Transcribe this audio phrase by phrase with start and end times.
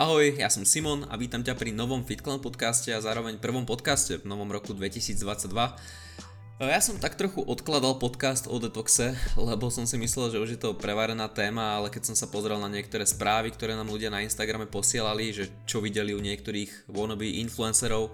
[0.00, 4.16] Ahoj, ja som Simon a vítam ťa pri novom FitClan podcaste a zároveň prvom podcaste
[4.16, 5.28] v novom roku 2022.
[6.56, 10.60] Ja som tak trochu odkladal podcast o detoxe, lebo som si myslel, že už je
[10.64, 14.24] to prevarená téma, ale keď som sa pozrel na niektoré správy, ktoré nám ľudia na
[14.24, 18.08] Instagrame posielali, že čo videli u niektorých wannabe influencerov,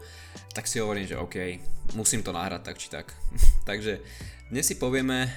[0.59, 1.63] tak si hovorím, že OK,
[1.95, 3.15] musím to nahrať tak či tak.
[3.71, 4.03] Takže
[4.51, 5.31] dnes si povieme,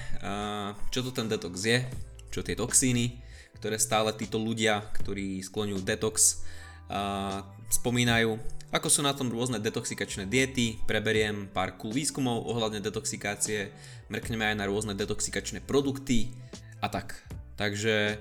[0.90, 1.86] čo to ten detox je,
[2.34, 3.29] čo tie toxíny,
[3.60, 6.40] ktoré stále títo ľudia, ktorí skloňujú detox,
[6.88, 8.40] uh, spomínajú.
[8.72, 13.68] Ako sú na tom rôzne detoxikačné diety, preberiem pár cool výskumov ohľadne detoxikácie,
[14.08, 16.32] mrkneme aj na rôzne detoxikačné produkty
[16.80, 17.20] a tak.
[17.60, 18.16] Takže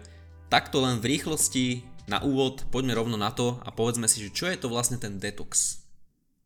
[0.51, 4.49] takto len v rýchlosti na úvod poďme rovno na to a povedzme si, že čo
[4.49, 5.85] je to vlastne ten detox.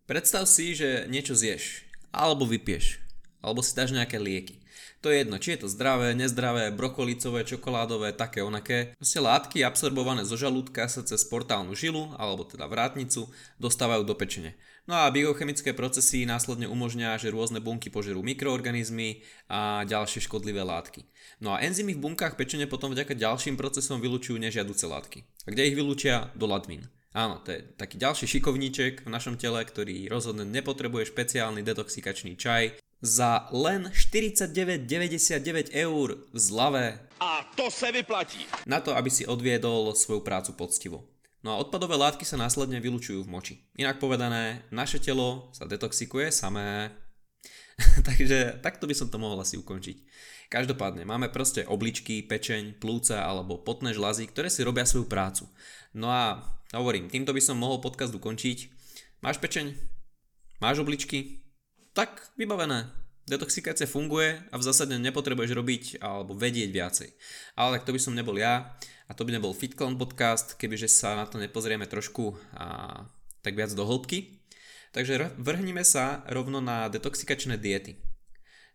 [0.03, 3.02] Predstav si, že niečo zješ, alebo vypieš,
[3.43, 4.63] alebo si dáš nejaké lieky.
[5.03, 8.95] To je jedno, či je to zdravé, nezdravé, brokolicové, čokoládové, také onaké.
[8.95, 13.27] Proste látky absorbované zo žalúdka sa cez portálnu žilu, alebo teda vrátnicu,
[13.59, 14.55] dostávajú do pečene.
[14.87, 21.03] No a biochemické procesy následne umožňa, že rôzne bunky požerú mikroorganizmy a ďalšie škodlivé látky.
[21.43, 25.27] No a enzymy v bunkách pečene potom vďaka ďalším procesom vylučujú nežiaduce látky.
[25.43, 26.31] A kde ich vylúčia?
[26.35, 26.87] Do latvín.
[27.13, 32.73] Áno, to je taký ďalší šikovníček v našom tele, ktorý rozhodne nepotrebuje špeciálny detoxikačný čaj,
[33.03, 37.03] za len 49,99 eur v zlave.
[37.19, 38.47] A to se vyplatí.
[38.63, 41.03] Na to, aby si odviedol svoju prácu poctivo.
[41.43, 43.53] No a odpadové látky sa následne vylučujú v moči.
[43.75, 46.95] Inak povedané, naše telo sa detoxikuje samé.
[48.07, 50.07] Takže takto by som to mohol asi ukončiť.
[50.47, 55.51] Každopádne, máme proste obličky, pečeň, plúca alebo potné žlazy, ktoré si robia svoju prácu.
[55.91, 56.39] No a
[56.71, 58.71] hovorím, týmto by som mohol podcast ukončiť.
[59.19, 59.75] Máš pečeň?
[60.63, 61.43] Máš obličky?
[61.93, 62.89] Tak vybavené.
[63.23, 67.09] Detoxikácia funguje a v zásade nepotrebuješ robiť alebo vedieť viacej.
[67.55, 68.75] Ale tak to by som nebol ja
[69.07, 73.07] a to by nebol FitClown podcast, kebyže sa na to nepozrieme trošku a,
[73.39, 74.43] tak viac do hĺbky.
[74.91, 77.95] Takže vrhnime sa rovno na detoxikačné diety.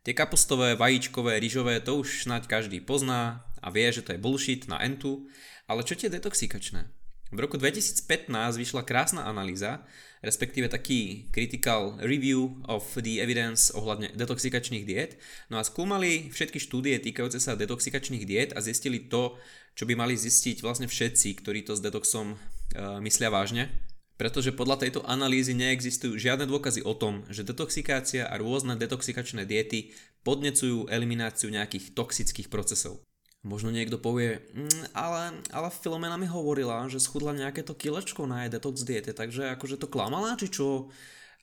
[0.06, 4.64] Tie kapustové, vajíčkové, rýžové, to už snáď každý pozná a vie, že to je bullshit
[4.64, 5.28] na entu,
[5.68, 6.97] ale čo tie detoxikačné?
[7.28, 9.84] V roku 2015 vyšla krásna analýza,
[10.24, 15.20] respektíve taký critical review of the evidence ohľadne detoxikačných diet.
[15.52, 19.36] No a skúmali všetky štúdie týkajúce sa detoxikačných diet a zistili to,
[19.76, 23.68] čo by mali zistiť vlastne všetci, ktorí to s detoxom uh, myslia vážne.
[24.16, 29.92] Pretože podľa tejto analýzy neexistujú žiadne dôkazy o tom, že detoxikácia a rôzne detoxikačné diety
[30.24, 33.04] podnecujú elimináciu nejakých toxických procesov.
[33.46, 38.50] Možno niekto povie, mm, ale, ale Filomena mi hovorila, že schudla nejaké to kilečko na
[38.50, 40.90] detox diete, takže akože to klamala, či čo?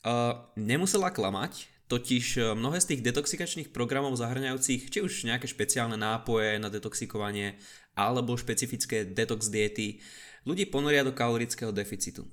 [0.06, 5.98] Uh, nemusela klamať, totiž e, mnohé z tých detoxikačných programov zahrňajúcich či už nejaké špeciálne
[5.98, 7.62] nápoje na detoxikovanie
[7.94, 10.02] alebo špecifické detox diety
[10.50, 12.26] ľudí ponoria do kalorického deficitu.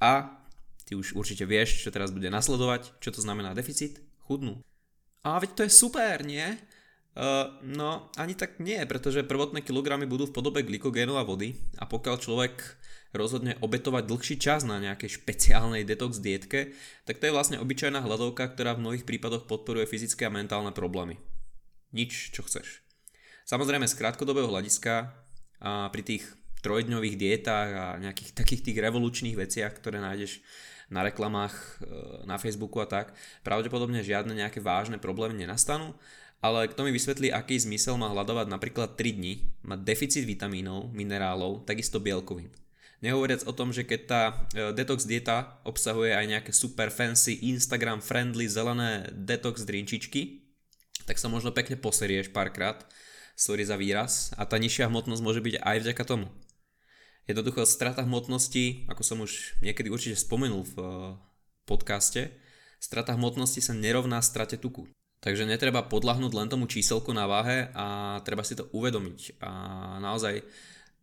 [0.00, 0.40] A
[0.88, 4.60] ty už určite vieš, čo teraz bude nasledovať, čo to znamená deficit, chudnú.
[5.24, 6.56] A veď to je super, nie?
[7.16, 11.88] Uh, no, ani tak nie, pretože prvotné kilogramy budú v podobe glykogénu a vody a
[11.88, 12.54] pokiaľ človek
[13.16, 16.76] rozhodne obetovať dlhší čas na nejakej špeciálnej detox dietke,
[17.08, 21.16] tak to je vlastne obyčajná hľadovka, ktorá v mnohých prípadoch podporuje fyzické a mentálne problémy.
[21.96, 22.84] Nič, čo chceš.
[23.48, 25.16] Samozrejme z krátkodobého hľadiska
[25.64, 26.28] a pri tých
[26.60, 30.44] trojdňových dietách a nejakých takých tých revolučných veciach, ktoré nájdeš
[30.90, 31.62] na reklamách e,
[32.26, 35.94] na Facebooku a tak, pravdepodobne žiadne nejaké vážne problémy nenastanú,
[36.44, 41.64] ale kto mi vysvetlí, aký zmysel má hľadovať napríklad 3 dní, mať deficit vitamínov, minerálov,
[41.64, 42.52] takisto bielkovín.
[43.04, 44.32] Nehovoriac o tom, že keď tá e,
[44.72, 50.48] detox dieta obsahuje aj nejaké super fancy Instagram friendly zelené detox drinčičky,
[51.04, 52.80] tak sa možno pekne poserieš párkrát,
[53.36, 56.32] sorry za výraz, a tá nižšia hmotnosť môže byť aj vďaka tomu.
[57.28, 60.86] Jednoducho strata hmotnosti, ako som už niekedy určite spomenul v e,
[61.68, 62.32] podcaste,
[62.80, 64.88] strata hmotnosti sa nerovná strate tuku.
[65.26, 69.42] Takže netreba podľahnúť len tomu číselku na váhe a treba si to uvedomiť.
[69.42, 69.50] A
[69.98, 70.46] naozaj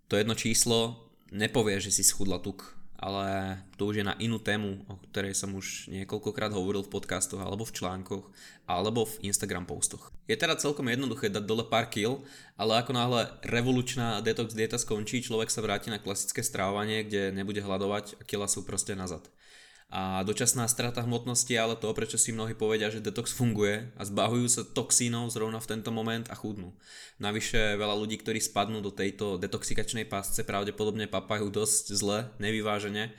[0.07, 4.87] to jedno číslo nepovie, že si schudla tuk, ale to už je na inú tému,
[4.87, 8.23] o ktorej som už niekoľkokrát hovoril v podcastoch alebo v článkoch
[8.63, 10.15] alebo v Instagram postoch.
[10.23, 12.23] Je teda celkom jednoduché dať dole pár kil,
[12.55, 17.59] ale ako náhle revolučná detox dieta skončí, človek sa vráti na klasické strávanie, kde nebude
[17.59, 19.27] hľadovať a kila sú proste nazad
[19.93, 24.49] a dočasná strata hmotnosti ale to, prečo si mnohí povedia, že detox funguje a zbahujú
[24.49, 26.73] sa toxínov zrovna v tento moment a chudnú.
[27.21, 33.13] Navyše veľa ľudí, ktorí spadnú do tejto detoxikačnej pásce, pravdepodobne papajú dosť zle, nevyvážene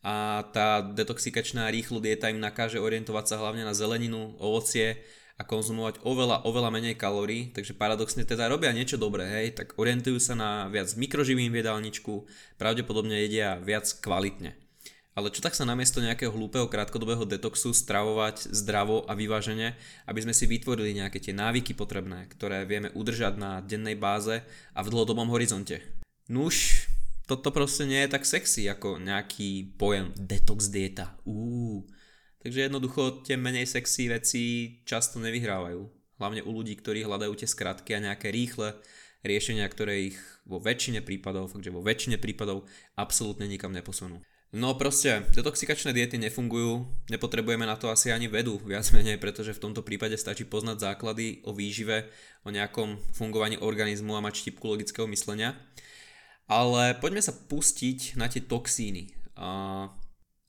[0.00, 5.04] a tá detoxikačná rýchlo dieta im nakáže orientovať sa hlavne na zeleninu, ovocie
[5.36, 10.16] a konzumovať oveľa, oveľa menej kalórií, takže paradoxne teda robia niečo dobré, hej, tak orientujú
[10.16, 12.24] sa na viac mikroživín v jedálničku,
[12.56, 14.63] pravdepodobne jedia viac kvalitne.
[15.14, 19.78] Ale čo tak sa namiesto nejakého hlúpeho krátkodobého detoxu stravovať zdravo a vyvážene,
[20.10, 24.42] aby sme si vytvorili nejaké tie návyky potrebné, ktoré vieme udržať na dennej báze
[24.74, 25.86] a v dlhodobom horizonte.
[26.26, 26.90] Nuž,
[27.30, 31.14] toto proste nie je tak sexy ako nejaký pojem detox dieta.
[31.22, 31.86] Uú.
[32.42, 34.42] Takže jednoducho tie menej sexy veci
[34.82, 35.80] často nevyhrávajú.
[36.18, 38.76] Hlavne u ľudí, ktorí hľadajú tie skratky a nejaké rýchle
[39.24, 42.68] riešenia, ktoré ich vo väčšine prípadov, takže vo väčšine prípadov
[42.98, 44.20] absolútne nikam neposunú.
[44.54, 49.58] No proste, detoxikačné diety nefungujú, nepotrebujeme na to asi ani vedu, viac menej, pretože v
[49.58, 52.06] tomto prípade stačí poznať základy o výžive,
[52.46, 55.58] o nejakom fungovaní organizmu a mať štipku logického myslenia.
[56.46, 59.10] Ale poďme sa pustiť na tie toxíny.
[59.34, 59.90] A,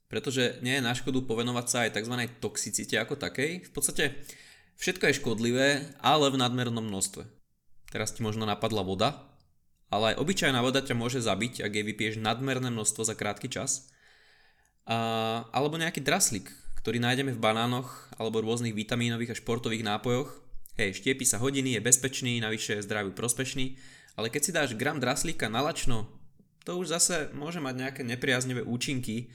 [0.06, 2.14] pretože nie je na škodu povenovať sa aj tzv.
[2.38, 3.66] toxicite ako takej.
[3.66, 4.22] V podstate
[4.78, 5.68] všetko je škodlivé,
[5.98, 7.26] ale v nadmernom množstve.
[7.90, 9.26] Teraz ti možno napadla voda,
[9.90, 13.82] ale aj obyčajná voda ťa môže zabiť, ak jej vypiješ nadmerné množstvo za krátky čas–
[14.86, 14.96] a,
[15.50, 16.46] alebo nejaký draslík,
[16.80, 20.30] ktorý nájdeme v banánoch alebo rôznych vitamínových a športových nápojoch.
[20.78, 23.74] Hej, štiepi sa hodiny, je bezpečný, navyše je zdraviu prospešný,
[24.14, 26.06] ale keď si dáš gram draslíka na lačno,
[26.66, 29.30] to už zase môže mať nejaké nepriaznivé účinky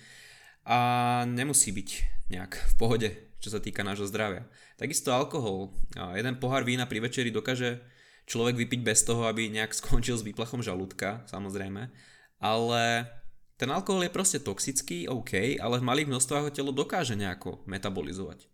[0.67, 1.89] a nemusí byť
[2.29, 3.09] nejak v pohode,
[3.41, 4.45] čo sa týka nášho zdravia.
[4.77, 5.73] Takisto alkohol.
[5.95, 7.81] Jeden pohár vína pri večeri dokáže
[8.29, 11.89] človek vypiť bez toho, aby nejak skončil s výplachom žalúdka, samozrejme.
[12.41, 12.83] Ale
[13.61, 18.49] ten alkohol je proste toxický, OK, ale v malých množstvách ho telo dokáže nejako metabolizovať.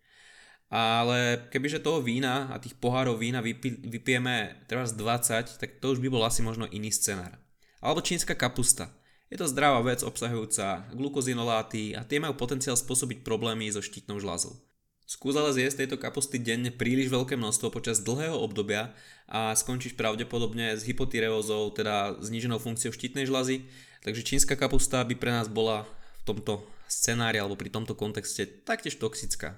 [0.67, 6.03] Ale kebyže toho vína a tých pohárov vína vypi, vypijeme teraz 20, tak to už
[6.03, 7.39] by bol asi možno iný scenár.
[7.79, 8.91] Alebo čínska kapusta.
[9.31, 14.59] Je to zdravá vec obsahujúca glukozinoláty a tie majú potenciál spôsobiť problémy so štítnou žľazou.
[15.07, 18.91] Skús ale zjesť tejto kapusty denne príliš veľké množstvo počas dlhého obdobia
[19.23, 23.71] a skončíš pravdepodobne s hypotyreózou, teda zníženou funkciou štítnej žľazy
[24.05, 25.87] Takže čínska kapusta by pre nás bola
[26.21, 29.57] v tomto scenári alebo pri tomto kontexte taktiež toxická.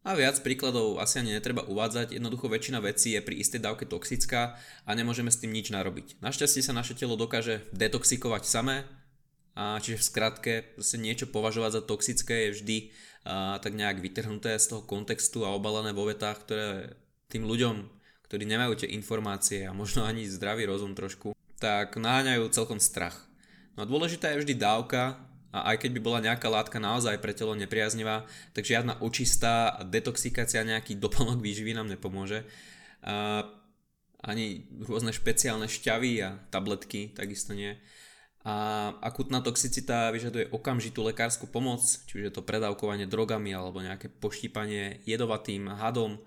[0.00, 4.56] A viac príkladov asi ani netreba uvádzať, jednoducho väčšina vecí je pri istej dávke toxická
[4.88, 6.24] a nemôžeme s tým nič narobiť.
[6.24, 8.88] Našťastie sa naše telo dokáže detoxikovať samé,
[9.52, 10.52] a čiže v skratke
[10.96, 12.78] niečo považovať za toxické je vždy
[13.28, 16.96] a, tak nejak vytrhnuté z toho kontextu a obalené vo vetách, ktoré
[17.28, 17.84] tým ľuďom,
[18.24, 23.29] ktorí nemajú tie informácie a možno ani zdravý rozum trošku, tak náňajú celkom strach.
[23.74, 25.20] No a dôležitá je vždy dávka
[25.50, 28.22] a aj keď by bola nejaká látka naozaj pre telo nepriaznivá,
[28.54, 32.46] tak žiadna očistá detoxikácia, nejaký doplnok výživy nám nepomôže.
[33.02, 33.46] A
[34.20, 37.74] ani rôzne špeciálne šťavy a tabletky, takisto nie.
[38.40, 44.08] A akutná toxicita vyžaduje okamžitú lekárskú pomoc, či už je to predávkovanie drogami alebo nejaké
[44.08, 46.20] poštípanie jedovatým hadom.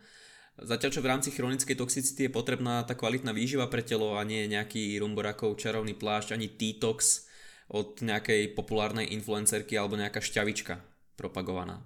[0.61, 4.45] Zatiaľ čo v rámci chronickej toxicity je potrebná tá kvalitná výživa pre telo a nie
[4.45, 7.25] nejaký rumborakov čarovný plášť ani detox,
[7.73, 10.77] od nejakej populárnej influencerky alebo nejaká šťavička
[11.17, 11.81] propagovaná.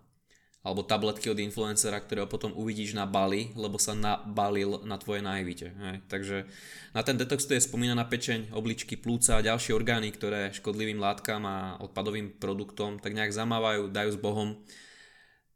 [0.67, 5.71] Alebo tabletky od influencera, ktorého potom uvidíš na Bali, lebo sa nabalil na tvoje najvite.
[6.11, 6.43] Takže
[6.91, 11.47] na ten detox tu je spomínaná pečeň, obličky, plúca a ďalšie orgány, ktoré škodlivým látkam
[11.47, 14.59] a odpadovým produktom tak nejak zamávajú, dajú s Bohom.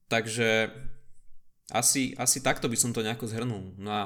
[0.07, 0.71] Takže
[1.75, 3.75] asi, asi takto by som to nejako zhrnul.
[3.75, 4.01] No a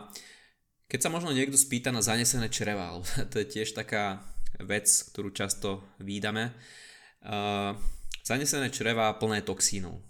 [0.89, 2.97] keď sa možno niekto spýta na zanesené čreva,
[3.29, 4.25] to je tiež taká
[4.63, 6.55] vec, ktorú často výdame.
[7.25, 7.73] Uh,
[8.25, 10.01] zanesené čreva plné toxínov.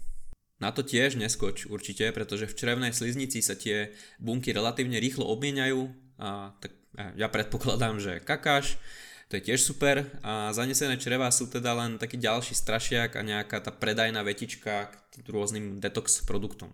[0.56, 5.92] Na to tiež neskoč určite, pretože v črevnej sliznici sa tie bunky relatívne rýchlo obmieniajú
[6.16, 8.80] a tak ja predpokladám, že kakáš,
[9.28, 13.60] to je tiež super a zanesené čreva sú teda len taký ďalší strašiak a nejaká
[13.60, 16.72] tá predajná vetička k rôznym detox produktom.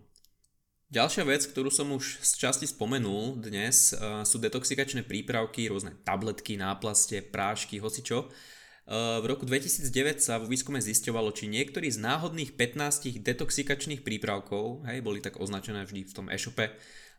[0.93, 6.61] Ďalšia vec, ktorú som už z časti spomenul dnes, uh, sú detoxikačné prípravky, rôzne tabletky,
[6.61, 8.29] náplaste, prášky, hocičo.
[8.29, 14.85] Uh, v roku 2009 sa vo výskume zisťovalo, či niektorý z náhodných 15 detoxikačných prípravkov,
[14.85, 16.69] hej, boli tak označené vždy v tom e-shope,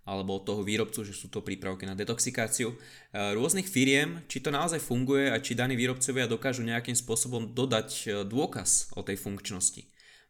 [0.05, 4.53] alebo od toho výrobcu, že sú to prípravky na detoxikáciu, uh, rôznych firiem, či to
[4.53, 9.81] naozaj funguje a či daní výrobcovia dokážu nejakým spôsobom dodať dôkaz o tej funkčnosti.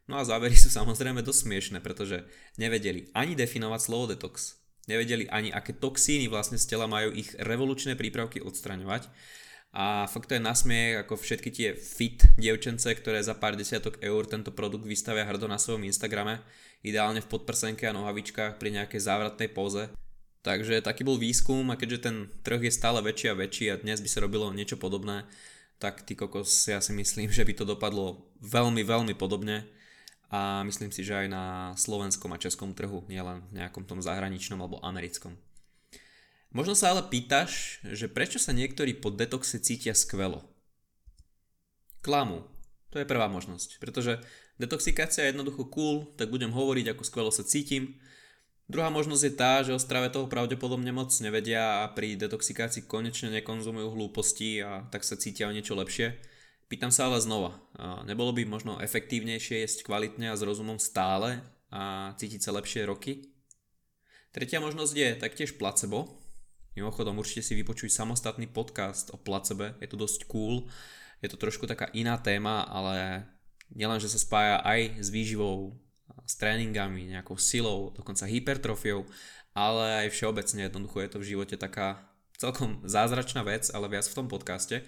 [0.04, 2.28] No a závery sú samozrejme dosť smiešne, pretože
[2.60, 7.96] nevedeli ani definovať slovo detox, nevedeli ani aké toxíny vlastne z tela majú ich revolučné
[7.96, 9.08] prípravky odstraňovať
[9.74, 14.22] a fakt to je nasmiech ako všetky tie fit dievčence, ktoré za pár desiatok eur
[14.22, 16.38] tento produkt vystavia hrdo na svojom Instagrame,
[16.86, 19.90] ideálne v podprsenke a nohavičkách pri nejakej závratnej póze.
[20.46, 23.98] Takže taký bol výskum a keďže ten trh je stále väčší a väčší a dnes
[23.98, 25.26] by sa robilo niečo podobné,
[25.82, 29.66] tak ty kokos ja si myslím, že by to dopadlo veľmi, veľmi podobne
[30.30, 31.44] a myslím si, že aj na
[31.76, 35.36] slovenskom a českom trhu, nielen v nejakom tom zahraničnom alebo americkom.
[36.54, 40.46] Možno sa ale pýtaš, že prečo sa niektorí po detoxe cítia skvelo.
[41.98, 42.46] Klamu.
[42.94, 44.22] To je prvá možnosť, pretože
[44.62, 47.98] detoxikácia je jednoducho cool, tak budem hovoriť, ako skvelo sa cítim.
[48.70, 53.34] Druhá možnosť je tá, že o strave toho pravdepodobne moc nevedia a pri detoxikácii konečne
[53.34, 56.14] nekonzumujú hlúposti a tak sa cítia o niečo lepšie.
[56.66, 57.60] Pýtam sa ale znova,
[58.08, 63.30] nebolo by možno efektívnejšie jesť kvalitne a s rozumom stále a cítiť sa lepšie roky?
[64.34, 66.24] Tretia možnosť je taktiež placebo,
[66.74, 70.66] Mimochodom určite si vypočuj samostatný podcast o placebe, je to dosť cool,
[71.22, 73.22] je to trošku taká iná téma, ale
[73.70, 75.78] nielen, že sa spája aj s výživou,
[76.26, 79.06] s tréningami, nejakou silou, dokonca hypertrofiou,
[79.54, 82.10] ale aj všeobecne jednoducho je to v živote taká
[82.42, 84.82] celkom zázračná vec, ale viac v tom podcaste.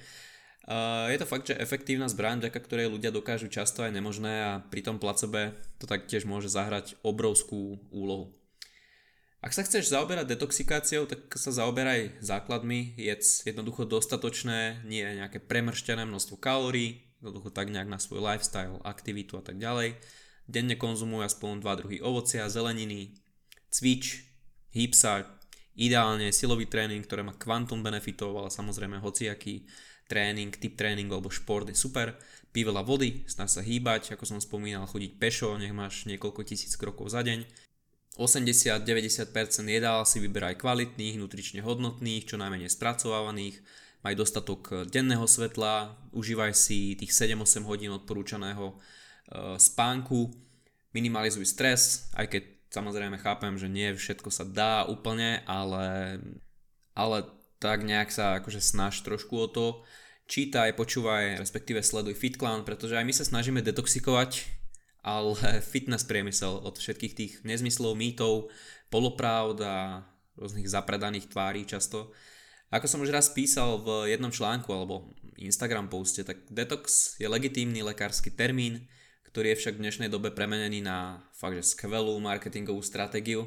[0.66, 4.82] Je to fakt, že efektívna zbraň, vďaka ktorej ľudia dokážu často aj nemožné a pri
[4.82, 8.34] tom placebe to taktiež môže zahrať obrovskú úlohu.
[9.46, 16.02] Ak sa chceš zaoberať detoxikáciou, tak sa zaoberaj základmi, jedz jednoducho dostatočné, nie nejaké premrštené
[16.02, 20.02] množstvo kalórií, jednoducho tak nejak na svoj lifestyle, aktivitu a tak ďalej.
[20.50, 23.14] Denne konzumuj aspoň dva druhy ovocia, zeleniny,
[23.70, 24.26] cvič,
[24.74, 25.30] hýb sa,
[25.78, 29.68] ideálne silový tréning, ktoré má kvantum benefitov, ale samozrejme hociaký
[30.06, 32.14] tréning, typ tréning alebo šport je super.
[32.54, 36.72] Pí veľa vody, snaž sa hýbať, ako som spomínal, chodiť pešo, nech máš niekoľko tisíc
[36.78, 37.44] krokov za deň.
[38.16, 39.28] 80-90%
[39.68, 43.60] jedál si vyberaj kvalitných, nutrične hodnotných, čo najmenej spracovávaných,
[44.00, 48.74] maj dostatok denného svetla, užívaj si tých 7-8 hodín odporúčaného e,
[49.60, 50.32] spánku,
[50.96, 56.16] minimalizuj stres, aj keď samozrejme chápem, že nie všetko sa dá úplne, ale,
[56.96, 57.28] ale
[57.62, 59.66] tak nejak sa akože snaž trošku o to,
[60.28, 64.56] čítaj, počúvaj, respektíve sleduj FitClan, pretože aj my sa snažíme detoxikovať
[65.06, 65.38] ale
[65.72, 68.50] fitness priemysel od všetkých tých nezmyslov, mýtov,
[68.90, 70.02] polopravd a
[70.34, 72.10] rôznych zapredaných tvári často.
[72.74, 77.86] Ako som už raz písal v jednom článku alebo Instagram poste, tak detox je legitímny
[77.86, 78.90] lekársky termín,
[79.30, 83.46] ktorý je však v dnešnej dobe premenený na fakt, že skvelú marketingovú stratégiu.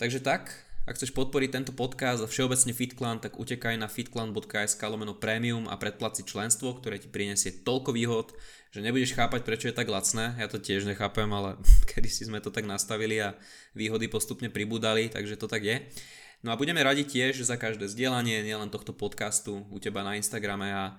[0.00, 5.14] Takže tak, ak chceš podporiť tento podcast a všeobecne FitClan, tak utekaj na fitclan.sk lomeno
[5.14, 8.34] premium a predplaci členstvo, ktoré ti prinesie toľko výhod,
[8.74, 10.34] že nebudeš chápať, prečo je tak lacné.
[10.42, 11.54] Ja to tiež nechápem, ale
[11.94, 13.38] kedy si sme to tak nastavili a
[13.78, 15.86] výhody postupne pribúdali, takže to tak je.
[16.42, 20.74] No a budeme radi tiež za každé zdieľanie, nielen tohto podcastu u teba na Instagrame
[20.74, 20.98] a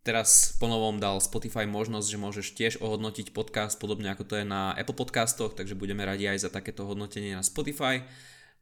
[0.00, 4.72] Teraz ponovom dal Spotify možnosť, že môžeš tiež ohodnotiť podcast podobne ako to je na
[4.72, 8.00] Apple podcastoch, takže budeme radi aj za takéto hodnotenie na Spotify,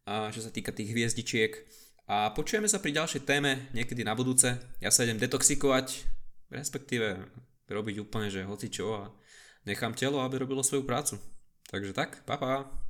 [0.09, 1.53] a čo sa týka tých hviezdičiek.
[2.09, 4.57] A počujeme sa pri ďalšej téme niekedy na budúce.
[4.81, 6.09] Ja sa idem detoxikovať,
[6.49, 7.29] respektíve
[7.69, 9.13] robiť úplne, že hoci čo a
[9.69, 11.21] nechám telo, aby robilo svoju prácu.
[11.69, 12.65] Takže tak, pa pa.